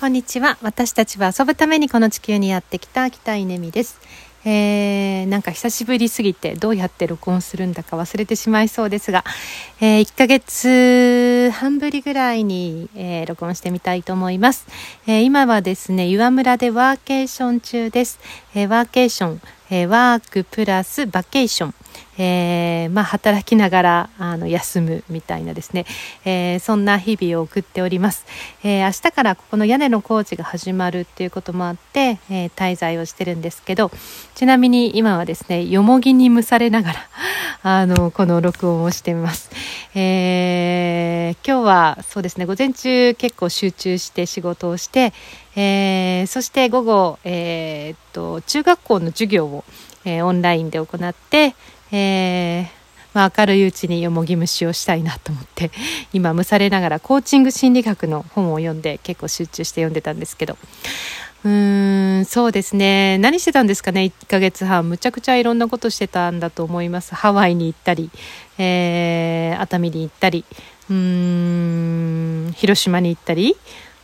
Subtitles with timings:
[0.00, 0.56] こんにちは。
[0.62, 4.00] 私たちは遊ぶためにこの地球にやってきた北井ねみです。
[4.46, 9.26] えー、なんか久しぶりすぎてどうやって録音するんだか忘れてしまいそうですが、
[9.82, 14.66] えー、1ヶ月半ぶりぐらいに、えー、録音してみたいと思います、
[15.06, 18.18] えー、今はですね岩村でワーケーション中です、
[18.54, 21.74] えー、ワーケーション、えー、ワークプラスバケーション。
[22.18, 25.86] えー、まあ、働きながらあの休むみたいなですね、
[26.24, 28.26] えー、そんな日々を送っております、
[28.62, 33.90] えー、明日からここの屋根の工事が始まるっていうこともあって、え滞在をしてるんですけど
[34.34, 37.00] ちなみに今はですねよもぎに蒸されながら
[37.62, 39.50] あのこの録音をしています、
[39.94, 45.12] え今日はそうですね午前中結構集中して仕事をして、
[45.56, 49.64] えそして午後、えっと中学校の授業を、
[50.04, 51.54] えオンラインで行って、
[51.92, 52.70] え、
[53.12, 55.70] まあ、明るいうちによもぎ虫をしたいなと思って
[56.12, 60.56] 今蒸されながらコーチング心理学の本を読んで結構集中して読んでたんですけど。
[61.42, 63.16] うーんそうですね。
[63.18, 64.88] 何してたんですかね？1ヶ月半。
[64.88, 67.14] むちゃくちゃいろんなことしてたんだと思います。
[67.14, 68.10] ハワイに行ったり、
[68.58, 70.44] えー、熱海に行ったり。
[70.90, 73.56] うーん広島に行ったり。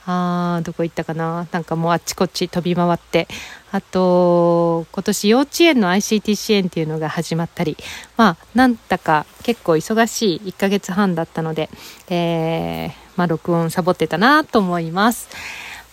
[0.09, 1.47] あーどこ行ったかな？
[1.51, 3.29] なんかもうあっちこっち飛び回って。
[3.71, 7.77] あと今年幼稚園の ICT 支援っていうのが始まったり。
[8.17, 11.69] まあなんだか結構忙しい1ヶ月半だったので、
[12.09, 15.29] えー、まあ、録音サボってたなと思います。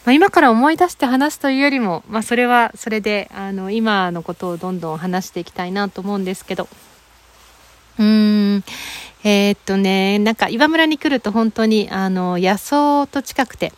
[0.05, 6.67] まあ、今から思い出して話すというよりも、まあ、それはそれであの今のことをどんどん話していきたいなと思うんですけど。
[7.99, 8.63] うーん。
[9.25, 13.71] えー、っとねなんか岩村に来ると本当にあの野草と近くて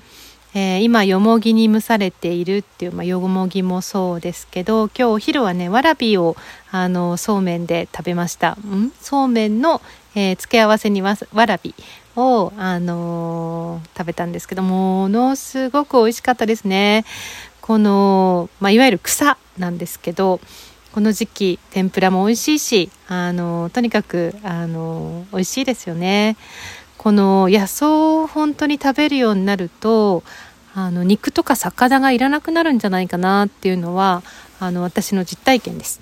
[0.58, 6.38] えー、今よもぎに蒸されているっていう、まあ、よもぎもそうですけど今日お昼はねわらびを
[6.72, 8.53] あのそうめんで食べました。
[8.53, 8.92] ん？
[9.02, 9.81] そうめんの、
[10.16, 11.75] えー、付け合わせにわわらび
[12.16, 17.03] を、あのー、食べたんですけどものすごく美味しかったですね。
[17.59, 20.40] この、まあ、いわゆる草なんですけど
[20.94, 26.38] この時期天ぷらも美味しいし、あのとにかく、あの美味しいですよね。
[27.06, 27.92] この野草
[28.24, 30.24] を本当に食べるようになると
[30.74, 34.24] あの肉とか魚がいらなくなるんじゃないかなっていうのは
[34.60, 36.02] あの私の実体験です。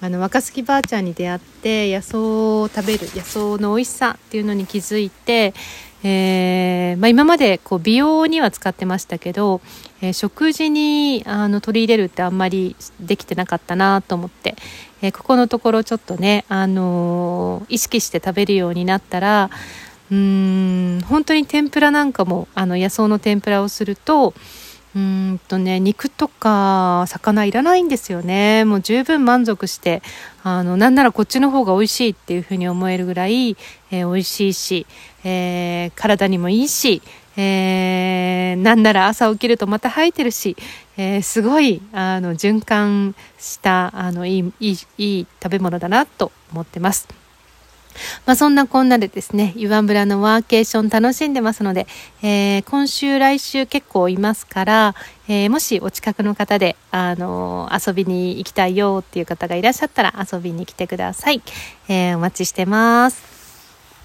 [0.00, 5.52] あの若杉ばあちゃんに出会って野草を食べる野草の美味しさっていうのに気づいて、
[6.02, 9.60] えー、まあ、今までこう美容には使ってましたけど、
[10.00, 14.54] えー、食事にあの取り入れるってあんまりできてなかったなと思って、
[15.02, 19.50] えー、ここのところちょっとね、あの意識して食べるようになったら
[20.10, 24.34] うん本当に天ぷらなんかもあの野草の天ぷらをすると
[24.96, 30.02] うんとね肉とか魚いらないんですよねもう十分満足して
[30.42, 33.56] あのなんならこっちの方が美味しいっていうふうに思えるぐらい、
[33.90, 34.86] えー、美味しいし、
[35.24, 37.02] えー、体にもいいし、
[37.36, 40.56] えー、なんなら朝起きるとまた生えてるし、
[40.96, 47.27] えー、すごいあの循環したあのいいいいいい食べ物だなと思ってます。
[48.26, 51.86] まあ、そんなこんなでですね、岩村のワーケーション楽しんでますので、
[52.22, 54.94] えー、今週来週結構いますから、
[55.28, 61.42] えー、もしお近くの方で、あのー、遊びに行きたいよっていう方がいらっしゃったら遊びに来てください。
[61.88, 63.47] えお待ちしてます。